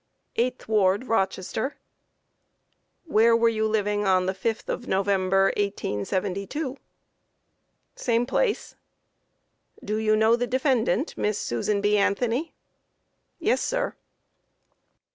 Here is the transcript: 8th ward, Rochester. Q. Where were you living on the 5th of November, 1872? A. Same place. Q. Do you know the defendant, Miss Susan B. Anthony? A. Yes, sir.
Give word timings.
8th 0.35 0.67
ward, 0.67 1.07
Rochester. 1.07 1.69
Q. 3.03 3.13
Where 3.13 3.37
were 3.37 3.49
you 3.49 3.67
living 3.67 4.07
on 4.07 4.25
the 4.25 4.33
5th 4.33 4.67
of 4.67 4.87
November, 4.87 5.53
1872? 5.57 6.73
A. 6.73 7.99
Same 7.99 8.25
place. 8.25 8.73
Q. 9.79 9.85
Do 9.85 9.97
you 9.97 10.15
know 10.15 10.35
the 10.35 10.47
defendant, 10.47 11.15
Miss 11.19 11.37
Susan 11.37 11.81
B. 11.81 11.97
Anthony? 11.99 12.45
A. 13.41 13.45
Yes, 13.45 13.61
sir. 13.61 13.93